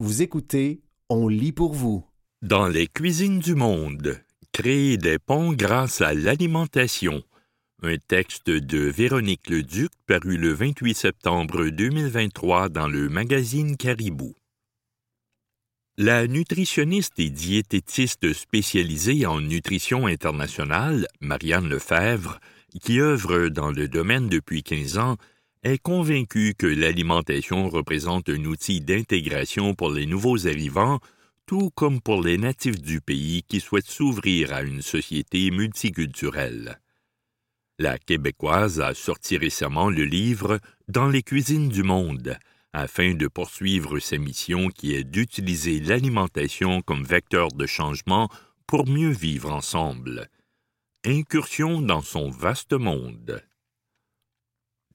[0.00, 2.06] Vous écoutez On lit pour vous.
[2.40, 7.24] Dans les cuisines du monde, créer des ponts grâce à l'alimentation.
[7.82, 14.36] Un texte de Véronique Leduc paru le 28 septembre 2023 dans le magazine Caribou.
[15.96, 22.38] La nutritionniste et diététiste spécialisée en nutrition internationale, Marianne Lefebvre,
[22.80, 25.16] qui œuvre dans le domaine depuis 15 ans,
[25.62, 31.00] est convaincue que l'alimentation représente un outil d'intégration pour les nouveaux arrivants,
[31.46, 36.80] tout comme pour les natifs du pays qui souhaitent s'ouvrir à une société multiculturelle.
[37.78, 42.36] La Québécoise a sorti récemment le livre Dans les cuisines du monde,
[42.72, 48.28] afin de poursuivre sa mission qui est d'utiliser l'alimentation comme vecteur de changement
[48.66, 50.28] pour mieux vivre ensemble.
[51.04, 53.42] Incursion dans son vaste monde.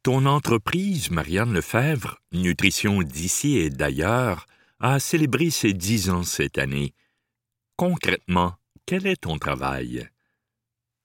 [0.04, 4.48] Ton entreprise, Marianne Lefebvre, Nutrition d'ici et d'ailleurs,
[4.82, 6.94] a célébré ses dix ans cette année.
[7.78, 10.10] Concrètement, quel est ton travail?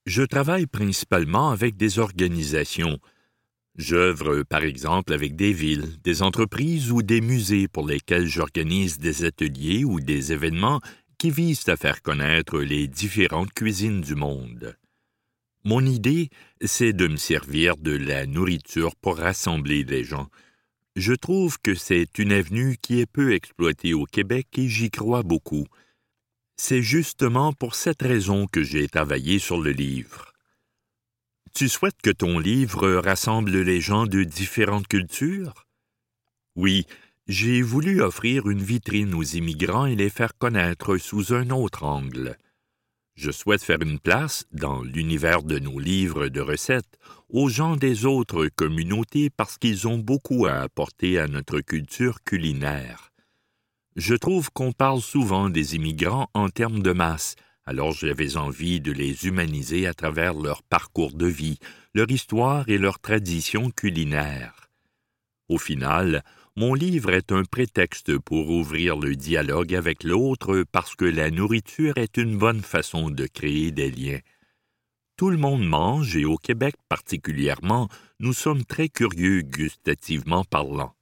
[0.05, 2.99] Je travaille principalement avec des organisations.
[3.77, 9.23] J'œuvre par exemple avec des villes, des entreprises ou des musées pour lesquels j'organise des
[9.23, 10.81] ateliers ou des événements
[11.17, 14.75] qui visent à faire connaître les différentes cuisines du monde.
[15.65, 16.29] Mon idée,
[16.61, 20.29] c'est de me servir de la nourriture pour rassembler les gens.
[20.95, 25.23] Je trouve que c'est une avenue qui est peu exploitée au Québec et j'y crois
[25.23, 25.67] beaucoup.
[26.55, 30.33] C'est justement pour cette raison que j'ai travaillé sur le livre.
[31.53, 35.65] Tu souhaites que ton livre rassemble les gens de différentes cultures?
[36.55, 36.85] Oui,
[37.27, 42.37] j'ai voulu offrir une vitrine aux immigrants et les faire connaître sous un autre angle.
[43.21, 48.05] Je souhaite faire une place, dans l'univers de nos livres de recettes, aux gens des
[48.05, 53.11] autres communautés parce qu'ils ont beaucoup à apporter à notre culture culinaire.
[53.97, 58.93] Je trouve qu'on parle souvent des immigrants en termes de masse, alors j'avais envie de
[58.93, 61.59] les humaniser à travers leur parcours de vie,
[61.93, 64.69] leur histoire et leur tradition culinaire.
[65.49, 66.23] Au final,
[66.59, 71.93] mon livre est un prétexte pour ouvrir le dialogue avec l'autre parce que la nourriture
[71.95, 74.19] est une bonne façon de créer des liens.
[75.15, 77.87] Tout le monde mange et au Québec particulièrement,
[78.19, 80.93] nous sommes très curieux gustativement parlant.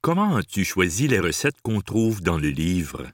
[0.00, 3.06] Comment as-tu choisi les recettes qu'on trouve dans le livre?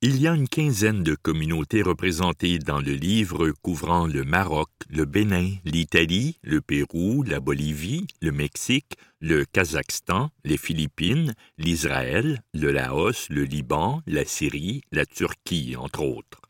[0.00, 5.04] Il y a une quinzaine de communautés représentées dans le livre couvrant le Maroc, le
[5.04, 13.28] Bénin, l'Italie, le Pérou, la Bolivie, le Mexique, le Kazakhstan, les Philippines, l'Israël, le Laos,
[13.28, 16.42] le Liban, la Syrie, la Turquie, entre autres.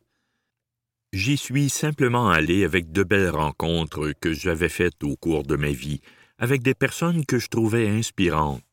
[1.11, 5.71] J'y suis simplement allé avec de belles rencontres que j'avais faites au cours de ma
[5.71, 6.01] vie,
[6.37, 8.68] avec des personnes que je trouvais inspirantes.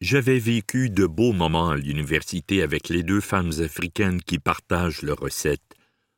[0.00, 5.18] J'avais vécu de beaux moments à l'université avec les deux femmes africaines qui partagent leurs
[5.18, 5.76] recettes.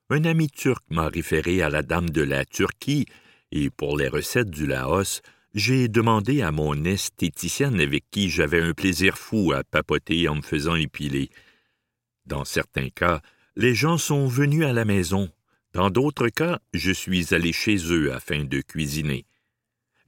[0.09, 3.07] Un ami turc m'a référé à la dame de la Turquie,
[3.51, 5.21] et pour les recettes du Laos,
[5.55, 10.43] j'ai demandé à mon esthéticienne avec qui j'avais un plaisir fou à papoter en me
[10.43, 11.31] faisant épiler.
[12.25, 13.21] Dans certains cas,
[13.57, 15.29] les gens sont venus à la maison.
[15.73, 19.27] Dans d'autres cas, je suis allé chez eux afin de cuisiner.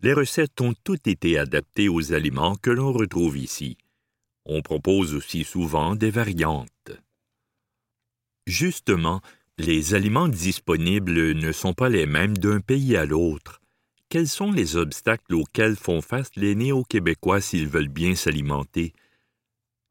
[0.05, 3.79] Les recettes ont toutes été adaptées aux aliments que l'on retrouve ici.
[4.45, 6.93] On propose aussi souvent des variantes.
[8.47, 9.23] Justement,
[9.57, 13.63] les aliments disponibles ne sont pas les mêmes d'un pays à l'autre.
[14.11, 18.93] Quels sont les obstacles auxquels font face les néo-québécois s'ils veulent bien s'alimenter?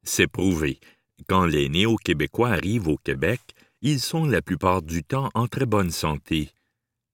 [0.03, 0.79] C'est prouvé.
[1.27, 3.41] Quand les néo-québécois arrivent au Québec,
[3.81, 6.51] ils sont la plupart du temps en très bonne santé.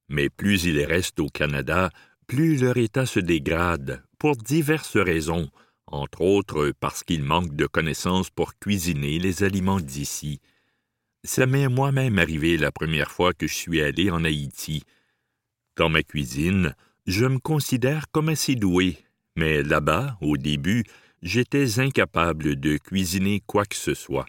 [0.09, 1.91] Mais plus ils restent au Canada,
[2.29, 5.49] plus leur état se dégrade, pour diverses raisons,
[5.87, 10.39] entre autres parce qu'ils manquent de connaissances pour cuisiner les aliments d'ici.
[11.23, 14.83] Ça m'est moi-même arrivé la première fois que je suis allé en Haïti.
[15.75, 16.75] Dans ma cuisine,
[17.07, 18.99] je me considère comme assez doué,
[19.35, 20.83] mais là-bas, au début,
[21.23, 24.27] j'étais incapable de cuisiner quoi que ce soit.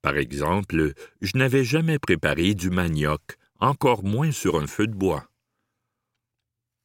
[0.00, 5.29] Par exemple, je n'avais jamais préparé du manioc, encore moins sur un feu de bois.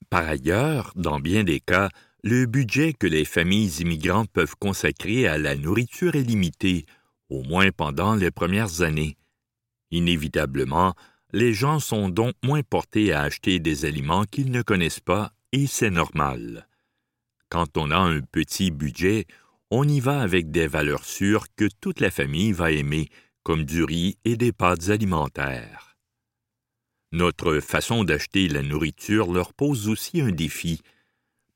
[0.10, 1.90] Par ailleurs, dans bien des cas,
[2.24, 6.86] le budget que les familles immigrantes peuvent consacrer à la nourriture est limité,
[7.30, 9.18] au moins pendant les premières années.
[9.92, 10.96] Inévitablement,
[11.34, 15.68] les gens sont donc moins portés à acheter des aliments qu'ils ne connaissent pas, et
[15.68, 16.68] c'est normal.
[17.50, 19.26] Quand on a un petit budget,
[19.72, 23.10] on y va avec des valeurs sûres que toute la famille va aimer,
[23.44, 25.95] comme du riz et des pâtes alimentaires.
[27.12, 30.82] Notre façon d'acheter la nourriture leur pose aussi un défi.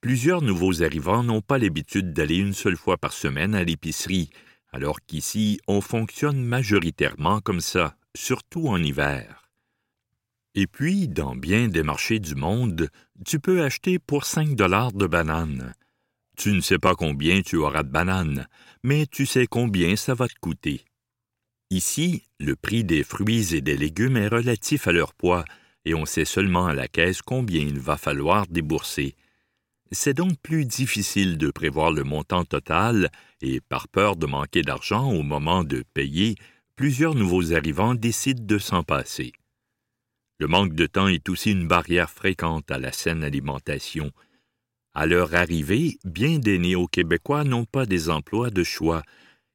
[0.02, 4.30] Plusieurs nouveaux arrivants n'ont pas l'habitude d'aller une seule fois par semaine à l'épicerie,
[4.72, 9.50] alors qu'ici on fonctionne majoritairement comme ça, surtout en hiver.
[10.56, 12.90] Et puis, dans bien des marchés du monde,
[13.26, 15.74] tu peux acheter pour 5 dollars de bananes.
[16.38, 18.48] Tu ne sais pas combien tu auras de bananes,
[18.84, 20.86] mais tu sais combien ça va te coûter.
[21.72, 25.46] Ici, le prix des fruits et des légumes est relatif à leur poids,
[25.86, 29.16] et on sait seulement à la caisse combien il va falloir débourser.
[29.92, 33.12] C'est donc plus difficile de prévoir le montant total,
[33.42, 36.36] et par peur de manquer d'argent au moment de payer,
[36.76, 39.32] plusieurs nouveaux arrivants décident de s'en passer.
[40.40, 44.12] Le manque de temps est aussi une barrière fréquente à la saine alimentation.
[44.96, 49.04] À leur arrivée, bien des néo-québécois n'ont pas des emplois de choix.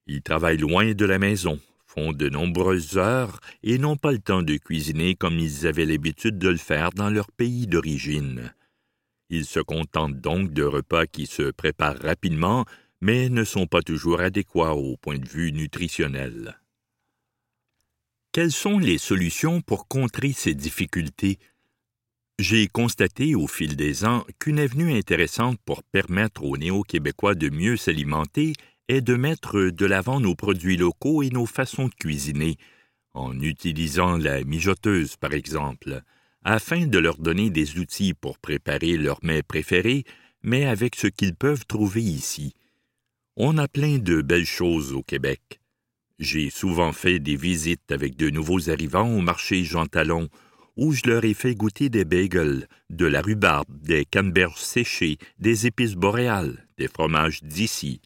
[0.06, 1.58] Ils travaillent loin de la maison,
[1.94, 6.38] font de nombreuses heures et n'ont pas le temps de cuisiner comme ils avaient l'habitude
[6.38, 8.52] de le faire dans leur pays d'origine.
[9.30, 12.64] Ils se contentent donc de repas qui se préparent rapidement,
[13.00, 16.58] mais ne sont pas toujours adéquats au point de vue nutritionnel.
[18.32, 21.38] Quelles sont les solutions pour contrer ces difficultés?
[22.40, 27.76] J'ai constaté au fil des ans qu'une avenue intéressante pour permettre aux néo-québécois de mieux
[27.76, 28.54] s'alimenter
[28.88, 32.56] est de mettre de l'avant nos produits locaux et nos façons de cuisiner,
[33.14, 36.02] en utilisant la mijoteuse par exemple,
[36.44, 40.04] afin de leur donner des outils pour préparer leurs mets préférés,
[40.42, 42.54] mais avec ce qu'ils peuvent trouver ici.
[43.36, 45.60] On a plein de belles choses au Québec.
[46.18, 50.28] J'ai souvent fait des visites avec de nouveaux arrivants au marché Jean Talon,
[50.76, 55.66] où je leur ai fait goûter des bagels, de la rhubarbe, des canneberges séchées, des
[55.66, 58.00] épices boréales, des fromages d'ici.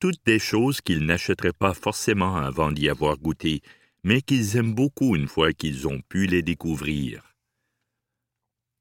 [0.00, 3.60] Toutes des choses qu'ils n'achèteraient pas forcément avant d'y avoir goûté,
[4.02, 7.34] mais qu'ils aiment beaucoup une fois qu'ils ont pu les découvrir.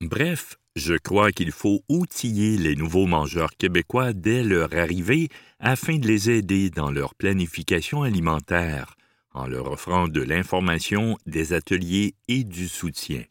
[0.01, 5.27] Bref, je crois qu'il faut outiller les nouveaux mangeurs québécois dès leur arrivée
[5.59, 8.95] afin de les aider dans leur planification alimentaire,
[9.33, 13.25] en leur offrant de l'information, des ateliers et du soutien.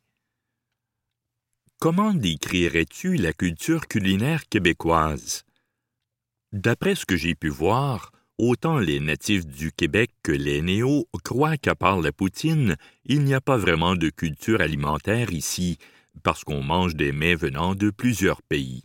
[1.81, 5.48] Comment décrirais-tu la culture culinaire québécoise?
[6.53, 11.59] D'après ce que j'ai pu voir, autant les natifs du Québec que les néos croient
[11.59, 15.77] qu'à part la poutine, il n'y a pas vraiment de culture alimentaire ici,
[16.23, 18.85] parce qu'on mange des mets venant de plusieurs pays.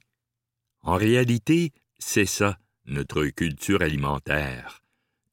[0.82, 4.82] En réalité, c'est ça, notre culture alimentaire.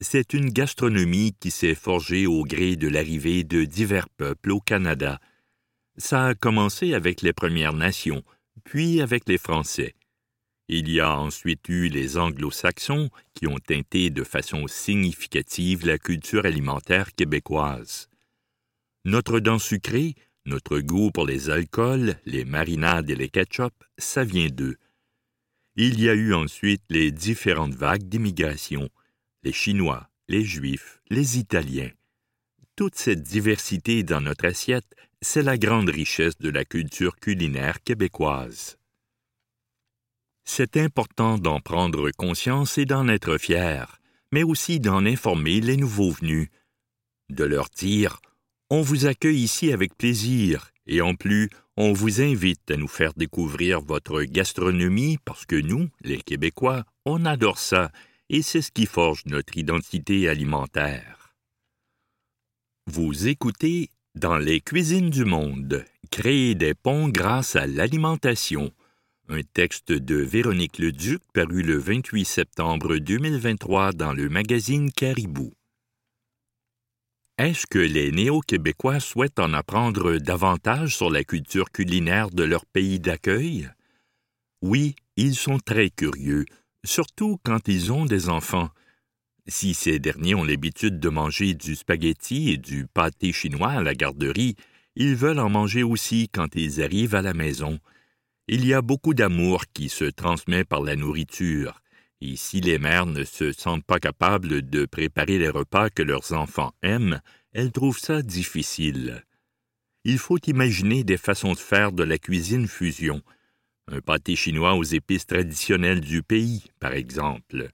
[0.01, 5.19] C'est une gastronomie qui s'est forgée au gré de l'arrivée de divers peuples au Canada.
[5.97, 8.23] Ça a commencé avec les Premières Nations,
[8.65, 9.95] puis avec les Français.
[10.73, 16.47] Il y a ensuite eu les Anglo-Saxons qui ont teinté de façon significative la culture
[16.47, 18.09] alimentaire québécoise.
[19.05, 20.15] Notre dent sucrée,
[20.47, 24.77] notre goût pour les alcools, les marinades et les ketchup, ça vient d'eux.
[25.75, 28.91] Il y a eu ensuite les différentes vagues d'immigration,
[29.43, 31.91] les Chinois, les Juifs, les Italiens.
[32.77, 38.77] Toute cette diversité dans notre assiette, c'est la grande richesse de la culture culinaire québécoise.
[40.53, 44.01] C'est important d'en prendre conscience et d'en être fier,
[44.33, 46.49] mais aussi d'en informer les nouveaux venus,
[47.31, 48.21] de leur dire
[48.69, 53.15] on vous accueille ici avec plaisir, et en plus, on vous invite à nous faire
[53.15, 57.93] découvrir votre gastronomie parce que nous, les Québécois, on adore ça,
[58.29, 61.37] et c'est ce qui forge notre identité alimentaire.
[62.89, 68.73] Vous écoutez Dans les cuisines du monde, créer des ponts grâce à l'alimentation,
[69.31, 75.53] un texte de Véronique Leduc paru le 28 septembre 2023 dans le magazine Caribou.
[77.39, 82.99] Est-ce que les néo-québécois souhaitent en apprendre davantage sur la culture culinaire de leur pays
[82.99, 83.71] d'accueil?
[84.63, 86.45] Oui, ils sont très curieux,
[86.85, 88.71] surtout quand ils ont des enfants.
[89.47, 93.95] Si ces derniers ont l'habitude de manger du spaghetti et du pâté chinois à la
[93.95, 94.57] garderie,
[94.97, 97.79] ils veulent en manger aussi quand ils arrivent à la maison.
[98.53, 101.81] Il y a beaucoup d'amour qui se transmet par la nourriture,
[102.21, 106.33] et si les mères ne se sentent pas capables de préparer les repas que leurs
[106.33, 107.21] enfants aiment,
[107.53, 109.25] elles trouvent ça difficile.
[110.03, 113.23] Il faut imaginer des façons de faire de la cuisine fusion.
[113.87, 117.69] Un pâté chinois aux épices traditionnelles du pays, par exemple.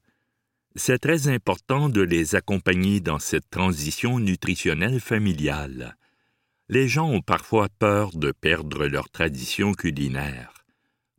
[0.75, 5.97] C'est très important de les accompagner dans cette transition nutritionnelle familiale.
[6.69, 10.53] Les gens ont parfois peur de perdre leur tradition culinaire.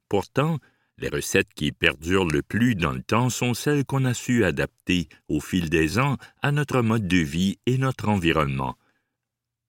[0.09, 0.59] Pourtant,
[0.99, 5.09] les recettes qui perdurent le plus dans le temps sont celles qu'on a su adapter
[5.29, 8.77] au fil des ans à notre mode de vie et notre environnement.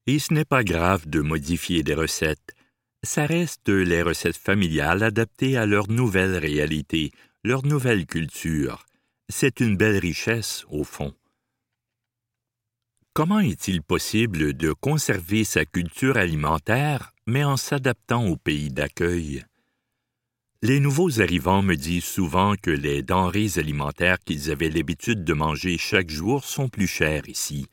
[0.08, 2.56] Et ce n'est pas grave de modifier des recettes.
[3.04, 7.12] ça reste les recettes familiales adaptées à leur nouvelle réalité,
[7.46, 8.86] leur nouvelle culture.
[9.30, 11.14] C'est une belle richesse, au fond.
[13.14, 19.46] Comment est-il possible de conserver sa culture alimentaire, mais en s'adaptant au pays d'accueil?
[20.62, 25.78] Les nouveaux arrivants me disent souvent que les denrées alimentaires qu'ils avaient l'habitude de manger
[25.78, 27.68] chaque jour sont plus chères ici.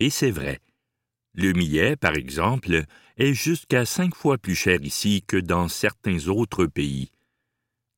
[0.00, 0.60] Et c'est vrai.
[1.32, 2.84] Le millet, par exemple,
[3.16, 7.10] est jusqu'à cinq fois plus cher ici que dans certains autres pays.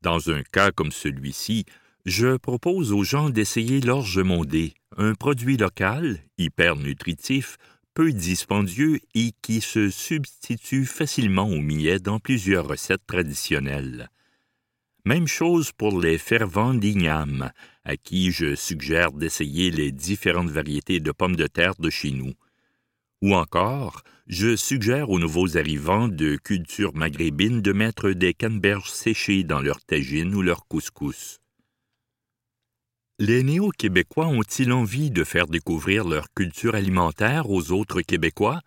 [0.03, 1.65] Dans un cas comme celui-ci,
[2.07, 7.57] je propose aux gens d'essayer l'orge mondée, un produit local, hyper nutritif,
[7.93, 14.09] peu dispendieux et qui se substitue facilement au millet dans plusieurs recettes traditionnelles.
[15.09, 17.51] Même chose pour les fervents d'igname,
[17.83, 22.35] à qui je suggère d'essayer les différentes variétés de pommes de terre de chez nous.
[23.23, 29.45] Ou encore, je suggère aux nouveaux arrivants de culture maghrébine de mettre des canneberges séchées
[29.45, 31.39] dans leur tagine ou leur couscous.
[33.19, 38.61] Les néo-québécois ont-ils envie de faire découvrir leur culture alimentaire aux autres Québécois?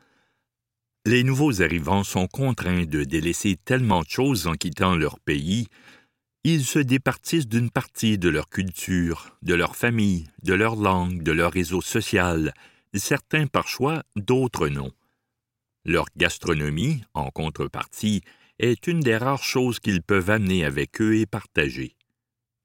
[1.06, 5.68] Les nouveaux arrivants sont contraints de délaisser tellement de choses en quittant leur pays
[6.44, 11.32] ils se départissent d'une partie de leur culture, de leur famille, de leur langue, de
[11.32, 12.54] leur réseau social,
[12.94, 14.92] certains par choix, d'autres non.
[15.86, 18.22] Leur gastronomie, en contrepartie,
[18.58, 21.96] est une des rares choses qu'ils peuvent amener avec eux et partager.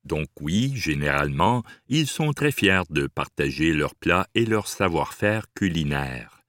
[0.04, 6.42] Donc oui, généralement, ils sont très fiers de partager leurs plats et leur savoir-faire culinaire.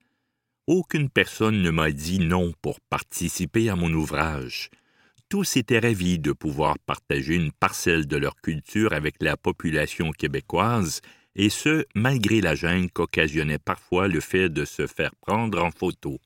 [0.66, 4.70] Aucune personne ne m'a dit non pour participer à mon ouvrage
[5.28, 11.00] tous étaient ravis de pouvoir partager une parcelle de leur culture avec la population québécoise,
[11.34, 16.18] et ce, malgré la gêne qu'occasionnait parfois le fait de se faire prendre en photo.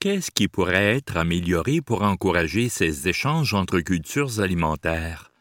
[0.00, 5.32] Qu'est-ce qui pourrait être amélioré pour encourager ces échanges entre cultures alimentaires?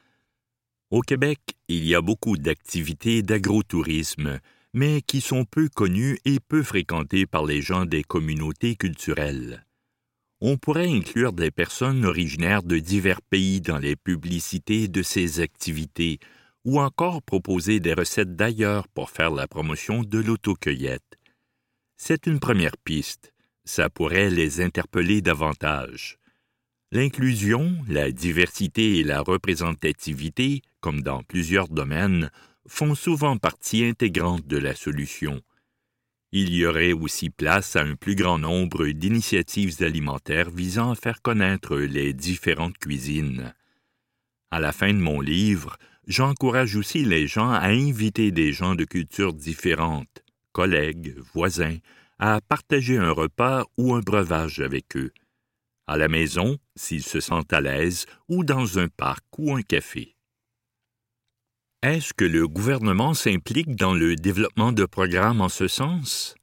[0.89, 4.39] Au Québec, il y a beaucoup d'activités d'agrotourisme,
[4.73, 9.65] mais qui sont peu connues et peu fréquentées par les gens des communautés culturelles
[10.45, 16.19] on pourrait inclure des personnes originaires de divers pays dans les publicités de ces activités,
[16.65, 21.17] ou encore proposer des recettes d'ailleurs pour faire la promotion de l'autocueillette.
[21.95, 23.33] C'est une première piste.
[23.63, 26.17] Ça pourrait les interpeller davantage.
[26.91, 32.29] L'inclusion, la diversité et la représentativité, comme dans plusieurs domaines,
[32.67, 35.41] font souvent partie intégrante de la solution.
[36.35, 41.21] Il y aurait aussi place à un plus grand nombre d'initiatives alimentaires visant à faire
[41.21, 43.53] connaître les différentes cuisines.
[44.49, 48.83] À la fin de mon livre, j'encourage aussi les gens à inviter des gens de
[48.83, 50.23] cultures différentes,
[50.53, 51.77] collègues, voisins,
[52.17, 55.11] à partager un repas ou un breuvage avec eux,
[55.85, 60.12] à la maison, s'ils se sentent à l'aise, ou dans un parc ou un café.
[61.83, 66.33] Est-ce que le gouvernement s'implique dans le développement de programmes en ce sens?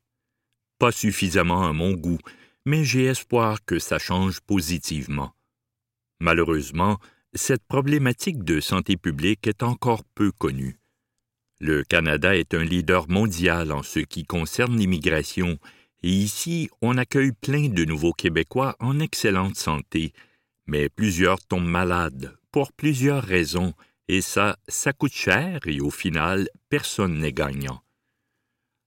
[0.78, 2.18] Pas suffisamment à mon goût,
[2.66, 5.32] mais j'ai espoir que ça change positivement.
[6.20, 6.98] Malheureusement,
[7.32, 10.78] cette problématique de santé publique est encore peu connue.
[11.58, 15.58] Le Canada est un leader mondial en ce qui concerne l'immigration,
[16.02, 20.12] et ici on accueille plein de nouveaux Québécois en excellente santé,
[20.66, 23.72] mais plusieurs tombent malades, pour plusieurs raisons,
[24.12, 27.80] et ça, ça coûte cher et au final, personne n'est gagnant.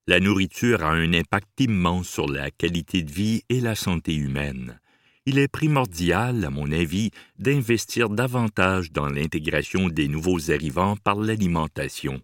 [0.06, 4.82] La nourriture a un impact immense sur la qualité de vie et la santé humaine.
[5.26, 12.22] Il est primordial, à mon avis, d'investir davantage dans l'intégration des nouveaux arrivants par l'alimentation.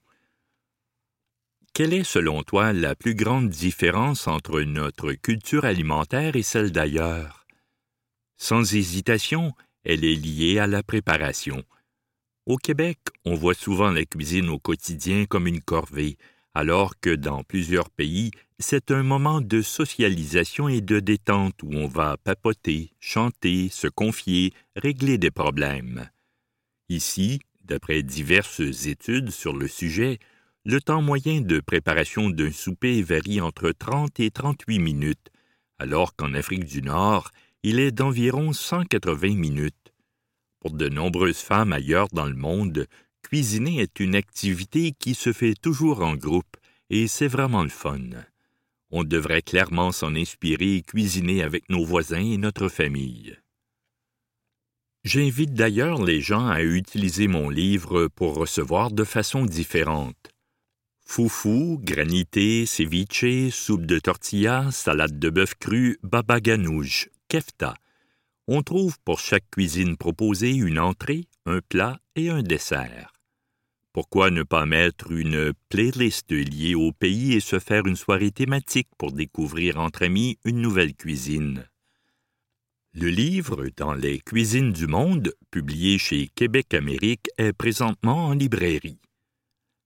[1.74, 7.48] Quelle est, selon toi, la plus grande différence entre notre culture alimentaire et celle d'ailleurs?
[8.36, 9.54] Sans hésitation,
[9.86, 11.64] elle est liée à la préparation.
[12.50, 16.18] Au Québec, on voit souvent la cuisine au quotidien comme une corvée,
[16.56, 21.88] alors que dans plusieurs pays, c'est un moment de socialisation et de détente où on
[21.88, 26.10] va papoter, chanter, se confier, régler des problèmes.
[26.90, 30.18] Ici, d'après diverses études sur le sujet,
[30.66, 35.30] le temps moyen de préparation d'un souper varie entre 30 et 38 minutes,
[35.78, 37.30] alors qu'en Afrique du Nord,
[37.62, 39.89] il est d'environ 180 minutes.
[40.60, 42.86] Pour de nombreuses femmes ailleurs dans le monde,
[43.24, 46.58] cuisiner est une activité qui se fait toujours en groupe,
[46.90, 48.10] et c'est vraiment le fun.
[48.92, 53.38] On devrait clairement s'en inspirer et cuisiner avec nos voisins et notre famille.
[55.06, 60.32] J'invite d'ailleurs les gens à utiliser mon livre pour recevoir de façon différente.
[61.06, 67.76] Foufou, granité, ceviche, soupe de tortilla, salade de bœuf cru, baba ganoush, kefta–
[68.52, 73.14] On trouve pour chaque cuisine proposée une entrée, un plat et un dessert.
[73.94, 78.88] Pourquoi ne pas mettre une playlist liée au pays et se faire une soirée thématique
[78.98, 81.70] pour découvrir entre amis une nouvelle cuisine?
[82.96, 89.00] Le livre Dans les cuisines du monde, publié chez Québec Amérique, est présentement en librairie.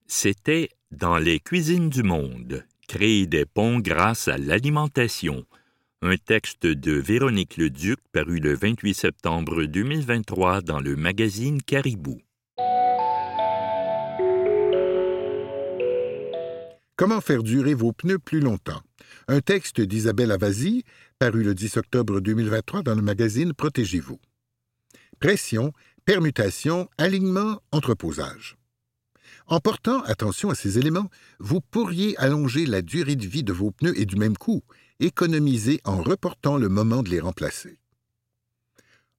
[0.08, 5.46] C'était Dans les cuisines du monde, créer des ponts grâce à l'alimentation,
[6.06, 12.20] un texte de Véronique Leduc paru le 28 septembre 2023 dans le magazine Caribou.
[16.98, 18.82] Comment faire durer vos pneus plus longtemps?
[19.30, 20.84] Un texte d'Isabelle Avasi,
[21.20, 24.20] paru le 10 octobre 2023 dans le magazine Protégez-vous.
[25.22, 25.72] Pression,
[26.04, 28.58] permutation, alignement, entreposage.
[29.48, 33.72] En portant attention à ces éléments, vous pourriez allonger la durée de vie de vos
[33.72, 34.64] pneus et du même coup,
[35.00, 37.78] économiser en reportant le moment de les remplacer.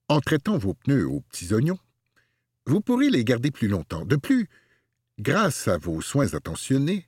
[0.07, 1.79] En traitant vos pneus aux petits oignons,
[2.67, 4.05] vous pourrez les garder plus longtemps.
[4.05, 4.47] De plus,
[5.19, 7.07] grâce à vos soins attentionnés,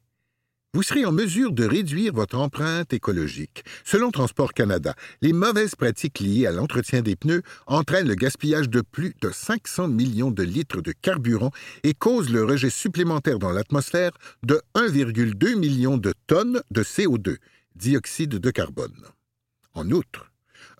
[0.73, 3.63] vous serez en mesure de réduire votre empreinte écologique.
[3.83, 8.81] Selon Transport Canada, les mauvaises pratiques liées à l'entretien des pneus entraînent le gaspillage de
[8.81, 11.51] plus de 500 millions de litres de carburant
[11.83, 14.11] et causent le rejet supplémentaire dans l'atmosphère
[14.43, 17.37] de 1,2 million de tonnes de CO2,
[17.77, 19.05] dioxyde de carbone.
[19.73, 20.31] En outre,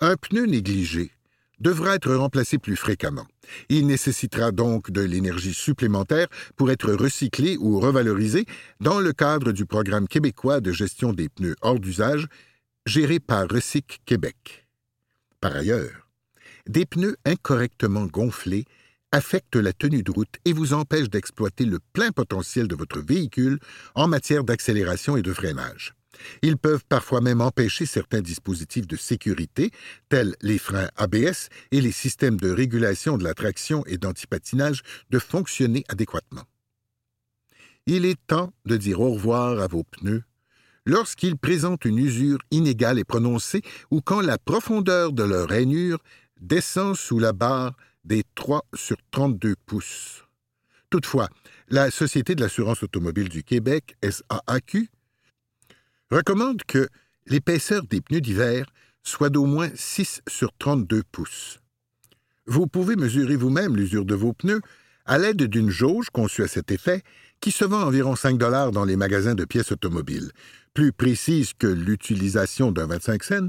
[0.02, 1.12] un pneu négligé
[1.60, 3.26] devra être remplacé plus fréquemment.
[3.70, 8.46] Il nécessitera donc de l'énergie supplémentaire pour être recyclé ou revalorisé
[8.80, 12.28] dans le cadre du programme québécois de gestion des pneus hors d'usage,
[12.86, 14.68] géré par Recyc Québec.
[15.42, 16.10] Par ailleurs,
[16.68, 18.66] des pneus incorrectement gonflés
[19.12, 23.60] affectent la tenue de route et vous empêchent d'exploiter le plein potentiel de votre véhicule
[23.96, 25.94] en matière d'accélération et de freinage.
[26.42, 29.72] Ils peuvent parfois même empêcher certains dispositifs de sécurité,
[30.10, 35.20] tels les freins ABS et les systèmes de régulation de la traction et d'antipatinage, de
[35.20, 36.44] fonctionner adéquatement.
[37.86, 40.24] Il est temps de dire au revoir à vos pneus
[40.86, 46.00] lorsqu'ils présentent une usure inégale et prononcée ou quand la profondeur de leur rainure
[46.40, 50.24] descend sous la barre des 3 sur 32 pouces.
[50.90, 51.28] Toutefois,
[51.68, 54.90] la Société de l'assurance automobile du Québec, SAAQ,
[56.12, 56.88] recommande que
[57.26, 58.66] l'épaisseur des pneus d'hiver
[59.04, 61.60] soit d'au moins 6 sur 32 pouces.
[62.46, 64.62] Vous pouvez mesurer vous-même l'usure de vos pneus
[65.06, 67.04] à l'aide d'une jauge conçue à cet effet
[67.40, 70.32] qui se vend environ 5 dollars dans les magasins de pièces automobiles.
[70.74, 73.48] Plus précise que l'utilisation d'un 25 cents,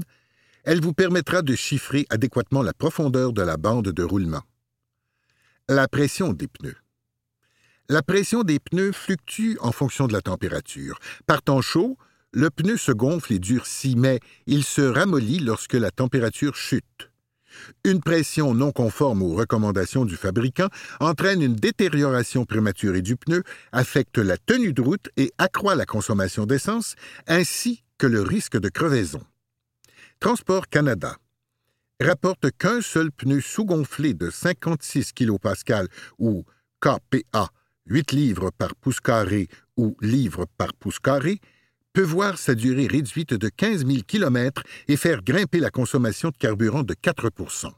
[0.63, 4.43] elle vous permettra de chiffrer adéquatement la profondeur de la bande de roulement.
[5.67, 6.77] La pression des pneus.
[7.87, 10.99] La pression des pneus fluctue en fonction de la température.
[11.25, 11.97] Par temps chaud,
[12.31, 17.09] le pneu se gonfle et durcit, mais il se ramollit lorsque la température chute.
[17.83, 24.17] Une pression non conforme aux recommandations du fabricant entraîne une détérioration prématurée du pneu, affecte
[24.17, 26.95] la tenue de route et accroît la consommation d'essence,
[27.27, 29.21] ainsi que le risque de crevaison.
[30.19, 31.17] Transport Canada
[32.01, 35.83] rapporte qu'un seul pneu sous-gonflé de 56 kPa
[36.17, 36.45] ou
[36.79, 37.49] KPA,
[37.87, 41.41] 8 livres par pouce carré ou livres par pouce carré,
[41.93, 46.37] peut voir sa durée réduite de 15 000 km et faire grimper la consommation de
[46.37, 47.71] carburant de 4%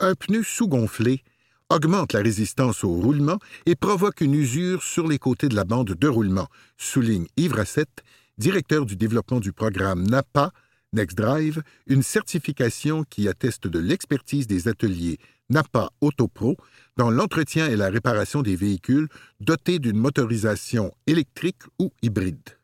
[0.00, 1.22] Un pneu sous-gonflé
[1.68, 5.94] augmente la résistance au roulement et provoque une usure sur les côtés de la bande
[5.94, 8.02] de roulement, souligne Yves Rassette,
[8.38, 10.52] directeur du développement du programme NAPA
[10.92, 15.18] NextDrive, une certification qui atteste de l'expertise des ateliers
[15.50, 16.56] NAPA Autopro
[16.96, 19.08] dans l'entretien et la réparation des véhicules
[19.40, 22.55] dotés d'une motorisation électrique ou hybride.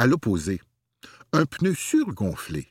[0.00, 0.62] À l'opposé,
[1.34, 2.66] un pneu surgonflé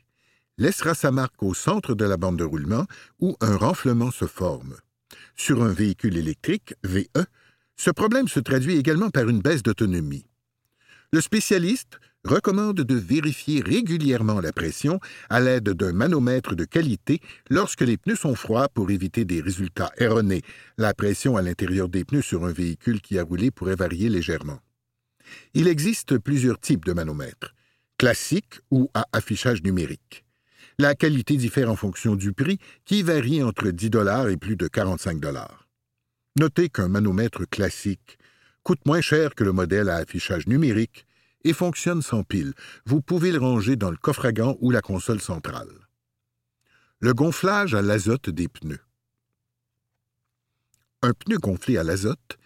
[0.58, 2.88] laissera sa marque au centre de la bande de roulement
[3.20, 4.78] où un renflement se forme.
[5.36, 7.06] Sur un véhicule électrique, VE,
[7.78, 10.26] ce problème se traduit également par une baisse d'autonomie.
[11.14, 17.82] Le spécialiste recommande de vérifier régulièrement la pression à l'aide d'un manomètre de qualité lorsque
[17.82, 20.42] les pneus sont froids pour éviter des résultats erronés.
[20.80, 24.62] La pression à l'intérieur des pneus sur un véhicule qui a roulé pourrait varier légèrement.
[25.54, 27.56] Il existe plusieurs types de manomètres,
[27.98, 30.26] classiques ou à affichage numérique.
[30.78, 34.68] La qualité diffère en fonction du prix, qui varie entre 10 dollars et plus de
[34.68, 35.68] 45 dollars.
[36.38, 38.18] Notez qu'un manomètre classique
[38.64, 41.06] coûte moins cher que le modèle à affichage numérique
[41.44, 42.54] et fonctionne sans pile.
[42.86, 45.90] Vous pouvez le ranger dans le coffre à gants ou la console centrale.
[47.00, 48.82] Le gonflage à l'azote des pneus.
[51.02, 52.39] Un pneu gonflé à l'azote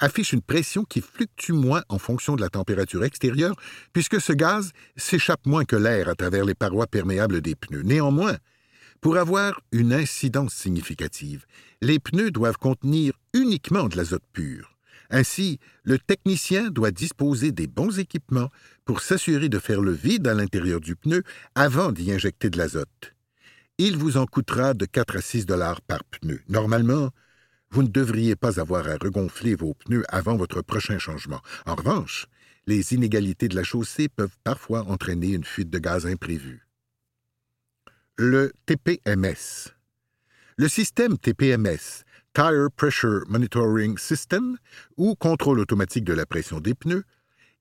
[0.00, 3.56] affiche une pression qui fluctue moins en fonction de la température extérieure,
[3.92, 7.82] puisque ce gaz s'échappe moins que l'air à travers les parois perméables des pneus.
[7.82, 8.36] Néanmoins,
[9.00, 11.46] Pour avoir une incidence significative,
[11.82, 14.76] les pneus doivent contenir uniquement de l'azote pur.
[15.10, 18.50] Ainsi, le technicien doit disposer des bons équipements
[18.84, 21.22] pour s'assurer de faire le vide à l'intérieur du pneu
[21.54, 23.14] avant d'y injecter de l'azote.
[23.78, 26.40] Il vous en coûtera de 4 à 6 dollars par pneu.
[26.48, 27.10] Normalement,
[27.70, 31.40] vous ne devriez pas avoir à regonfler vos pneus avant votre prochain changement.
[31.66, 32.26] En revanche,
[32.66, 36.66] les inégalités de la chaussée peuvent parfois entraîner une fuite de gaz imprévue.
[38.16, 39.72] Le TPMS.
[40.56, 42.04] Le système TPMS
[42.34, 44.58] Tire Pressure Monitoring System,
[44.96, 47.04] ou contrôle automatique de la pression des pneus,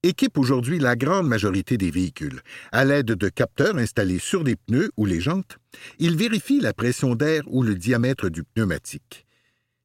[0.04, 2.42] équipe aujourd'hui la grande majorité des véhicules.
[2.72, 5.58] À l'aide de capteurs installés sur les pneus ou les jantes,
[6.00, 9.27] il vérifie la pression d'air ou le diamètre du pneumatique.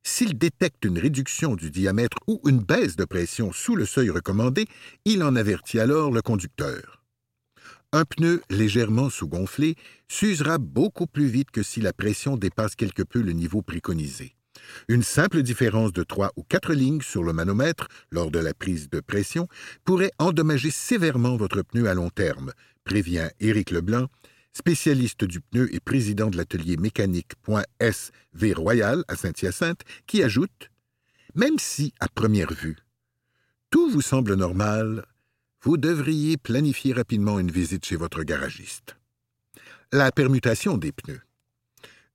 [0.04, 4.66] S'il détecte une réduction du diamètre ou une baisse de pression sous le seuil recommandé,
[5.04, 7.02] il en avertit alors le conducteur.
[7.92, 9.76] Un pneu légèrement sous-gonflé
[10.08, 14.34] s'usera beaucoup plus vite que si la pression dépasse quelque peu le niveau préconisé.
[14.88, 18.88] Une simple différence de trois ou quatre lignes sur le manomètre lors de la prise
[18.90, 19.46] de pression
[19.84, 22.52] pourrait endommager sévèrement votre pneu à long terme,
[22.84, 24.08] prévient Éric Leblanc,
[24.52, 30.70] spécialiste du pneu et président de l'atelier mécanique.SV Royal à Saint-Hyacinthe, qui ajoute
[31.34, 32.76] Même si, à première vue,
[33.70, 35.06] tout vous semble normal,
[35.62, 38.96] vous devriez planifier rapidement une visite chez votre garagiste.
[39.92, 41.22] La permutation des pneus.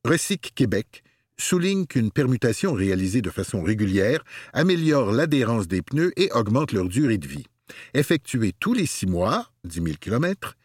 [0.04, 1.04] Recyc Québec
[1.40, 4.24] souligne qu'une permutation réalisée de façon régulière
[4.54, 7.46] améliore l'adhérence des pneus et augmente leur durée de vie.
[7.94, 10.56] Effectuée tous les six mois, 10 000 km,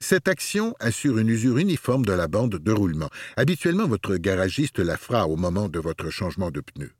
[0.00, 3.10] cette action assure une usure uniforme de la bande de roulement.
[3.36, 6.92] Habituellement, votre garagiste la fera au moment de votre changement de pneus.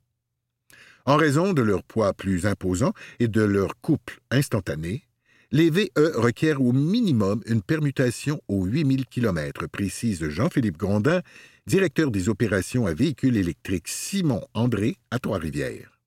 [1.05, 5.05] En raison de leur poids plus imposant et de leur couple instantané,
[5.51, 11.21] les VE requièrent au minimum une permutation aux 8000 km, précise Jean-Philippe Grondin,
[11.65, 15.99] directeur des opérations à véhicules électriques Simon André à Trois-Rivières.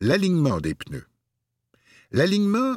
[0.00, 1.06] L'alignement des pneus.
[2.12, 2.76] L'alignement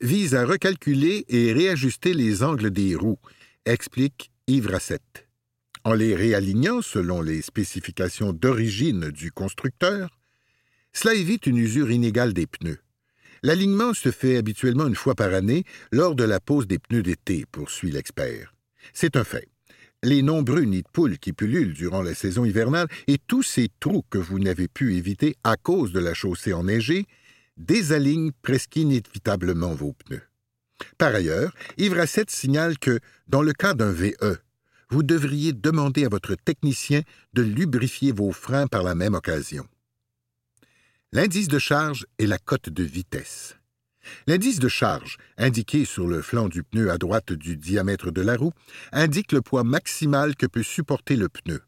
[0.00, 3.18] vise à recalculer et réajuster les angles des roues,
[3.64, 4.70] explique Yves.
[5.84, 10.18] En les réalignant selon les spécifications d'origine du constructeur,
[10.92, 12.80] cela évite une usure inégale des pneus.
[13.42, 17.46] L'alignement se fait habituellement une fois par année lors de la pose des pneus d'été,
[17.50, 18.54] poursuit l'expert.
[18.92, 19.48] C'est un fait
[20.02, 24.02] les nombreux nids de poules qui pullulent durant la saison hivernale et tous ces trous
[24.08, 27.06] que vous n'avez pu éviter à cause de la chaussée enneigée
[27.60, 30.22] désalignent presque inévitablement vos pneus.
[30.98, 34.38] Par ailleurs, Yves signale que, dans le cas d'un VE,
[34.90, 39.66] vous devriez demander à votre technicien de lubrifier vos freins par la même occasion.
[41.12, 43.56] L'indice de charge est la cote de vitesse.
[44.26, 48.36] L'indice de charge, indiqué sur le flanc du pneu à droite du diamètre de la
[48.36, 48.52] roue,
[48.92, 51.60] indique le poids maximal que peut supporter le pneu.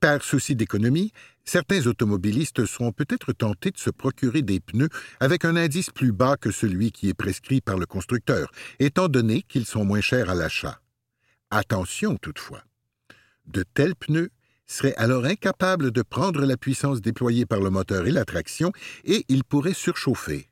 [0.00, 1.12] Par souci d'économie,
[1.44, 4.88] certains automobilistes seront peut-être tentés de se procurer des pneus
[5.20, 9.42] avec un indice plus bas que celui qui est prescrit par le constructeur, étant donné
[9.42, 10.80] qu'ils sont moins chers à l'achat.
[11.50, 12.62] Attention toutefois.
[13.46, 14.30] De tels pneus
[14.66, 18.72] seraient alors incapables de prendre la puissance déployée par le moteur et la traction
[19.04, 20.48] et ils pourraient surchauffer.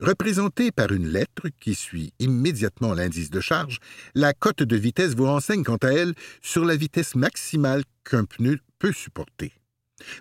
[0.00, 3.80] Représentée par une lettre qui suit immédiatement l'indice de charge,
[4.14, 8.58] la cote de vitesse vous renseigne quant à elle sur la vitesse maximale qu'un pneu
[8.78, 9.52] peut supporter.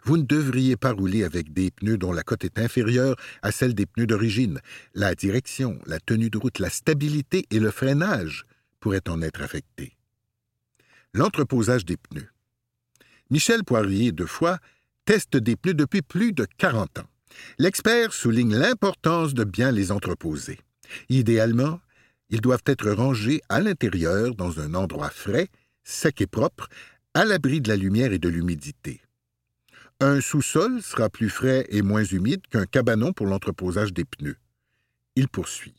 [0.03, 3.73] Vous ne devriez pas rouler avec des pneus dont la cote est inférieure à celle
[3.73, 4.59] des pneus d'origine.
[4.95, 8.45] La direction, la tenue de route, la stabilité et le freinage
[8.81, 9.95] pourraient en être affectés.
[11.13, 12.27] L'entreposage des pneus.
[13.29, 14.59] Michel Poirier, de Foix,
[15.05, 17.09] teste des pneus depuis plus de 40 ans.
[17.57, 20.59] L'expert souligne l'importance de bien les entreposer.
[21.09, 21.79] Idéalement,
[22.29, 25.49] ils doivent être rangés à l'intérieur dans un endroit frais,
[25.83, 26.67] sec et propre,
[27.13, 29.01] à l'abri de la lumière et de l'humidité.
[29.99, 34.37] Un sous-sol sera plus frais et moins humide qu'un cabanon pour l'entreposage des pneus.
[35.15, 35.75] Il poursuit.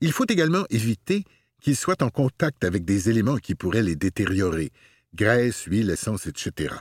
[0.00, 1.24] Il faut également éviter
[1.60, 4.72] qu'ils soient en contact avec des éléments qui pourraient les détériorer,
[5.14, 6.74] graisse, huile, essence, etc.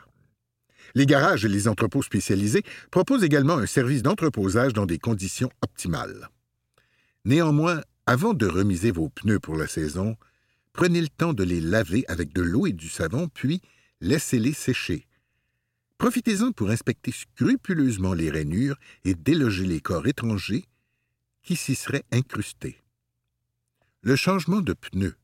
[0.95, 6.29] Les garages et les entrepôts spécialisés proposent également un service d'entreposage dans des conditions optimales.
[7.25, 10.17] Néanmoins, avant de remiser vos pneus pour la saison,
[10.73, 13.61] prenez le temps de les laver avec de l'eau et du savon, puis
[14.01, 15.05] laissez-les sécher.
[15.99, 20.65] Profitez-en pour inspecter scrupuleusement les rainures et déloger les corps étrangers
[21.43, 22.81] qui s'y seraient incrustés.
[24.01, 25.18] Le changement de pneus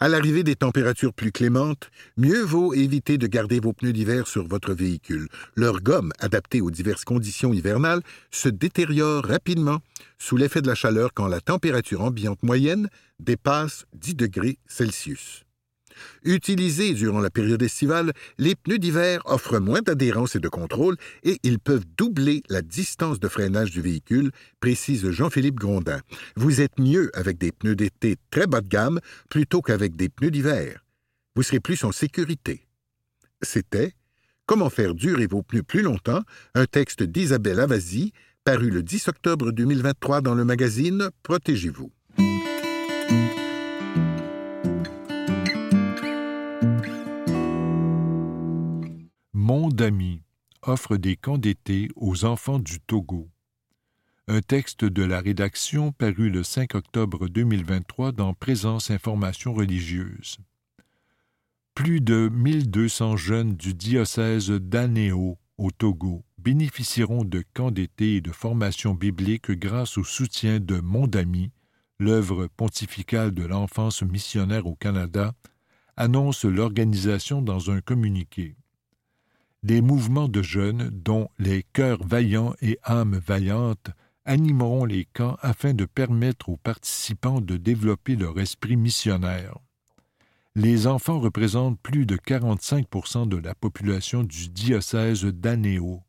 [0.00, 4.46] à l'arrivée des températures plus clémentes, mieux vaut éviter de garder vos pneus d'hiver sur
[4.46, 5.28] votre véhicule.
[5.54, 9.78] Leur gomme, adaptée aux diverses conditions hivernales, se détériore rapidement
[10.18, 12.88] sous l'effet de la chaleur quand la température ambiante moyenne
[13.20, 15.45] dépasse 10 degrés Celsius.
[16.24, 21.38] Utilisés durant la période estivale, les pneus d'hiver offrent moins d'adhérence et de contrôle et
[21.42, 24.30] ils peuvent doubler la distance de freinage du véhicule,
[24.60, 26.00] précise Jean-Philippe Grondin.
[26.36, 30.30] Vous êtes mieux avec des pneus d'été très bas de gamme plutôt qu'avec des pneus
[30.30, 30.84] d'hiver.
[31.34, 32.66] Vous serez plus en sécurité.
[33.42, 33.92] C'était
[34.46, 36.22] Comment faire durer vos pneus plus longtemps,
[36.54, 38.12] un texte d'Isabelle Avasi,
[38.44, 41.90] paru le 10 octobre 2023 dans le magazine Protégez-vous.
[49.38, 50.22] Monde ami
[50.62, 53.28] offre des camps d'été aux enfants du Togo.
[54.28, 60.38] Un texte de la rédaction paru le 5 octobre 2023 dans Présence Information religieuse.
[61.74, 68.32] Plus de 1200 jeunes du diocèse d'Anéo, au Togo, bénéficieront de camps d'été et de
[68.32, 71.50] formations bibliques grâce au soutien de Mondami,
[71.98, 75.34] l'œuvre pontificale de l'enfance missionnaire au Canada,
[75.94, 78.56] annonce l'organisation dans un communiqué
[79.66, 83.90] des mouvements de jeunes, dont les cœurs vaillants et âmes vaillantes,
[84.24, 89.58] animeront les camps afin de permettre aux participants de développer leur esprit missionnaire.
[90.54, 96.00] Les enfants représentent plus de 45% de la population du diocèse d'Anéo.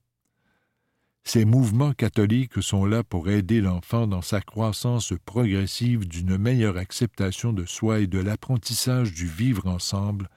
[1.23, 7.53] Ces mouvements catholiques sont là pour aider l'enfant dans sa croissance progressive d'une meilleure acceptation
[7.53, 10.29] de soi et de l'apprentissage du vivre ensemble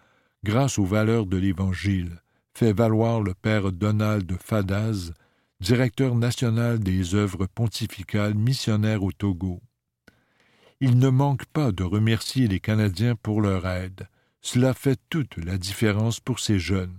[0.43, 2.23] grâce aux valeurs de l'Évangile,
[2.55, 5.13] fait valoir le père Donald Fadaz,
[5.61, 9.61] directeur national des œuvres pontificales missionnaires au Togo.
[10.81, 14.09] Il ne manque pas de remercier les Canadiens pour leur aide.
[14.41, 16.97] Cela fait toute la différence pour ces jeunes.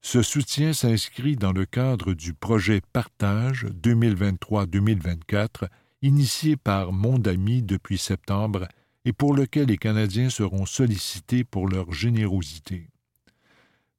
[0.00, 5.68] Ce soutien s'inscrit dans le cadre du projet Partage 2023-2024
[6.02, 8.68] initié par Mondami depuis septembre
[9.04, 12.88] et pour lequel les Canadiens seront sollicités pour leur générosité.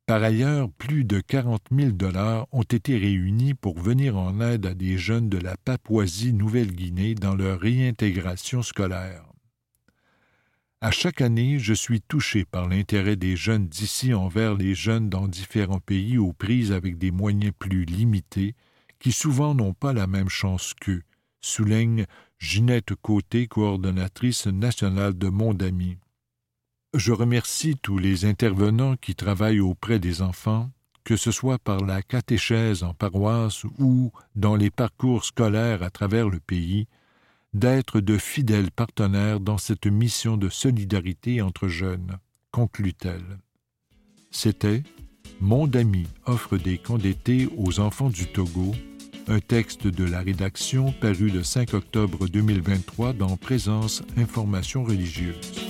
[0.10, 4.74] Par ailleurs, plus de 40 000 dollars ont été réunis pour venir en aide à
[4.74, 9.24] des jeunes de la Papouasie-Nouvelle-Guinée dans leur réintégration scolaire.
[10.82, 15.28] À chaque année, je suis touché par l'intérêt des jeunes d'ici envers les jeunes dans
[15.28, 18.56] différents pays aux prises avec des moyens plus limités,
[18.98, 21.04] qui souvent n'ont pas la même chance qu'eux,
[21.40, 22.08] souligne
[22.40, 25.98] Ginette Côté, coordonnatrice nationale de Mondami.
[26.96, 30.72] Je remercie tous les intervenants qui travaillent auprès des enfants,
[31.04, 36.30] que ce soit par la catéchèse en paroisse ou dans les parcours scolaires à travers
[36.30, 36.88] le pays,
[37.54, 42.18] d'être de fidèles partenaires dans cette mission de solidarité entre jeunes,
[42.52, 43.38] conclut-elle.
[44.32, 44.82] C'était
[45.42, 48.74] Mon ami offre des d'été aux enfants du Togo,
[49.28, 55.70] un texte de la rédaction paru le 5 octobre 2023 dans Présence Information religieuse.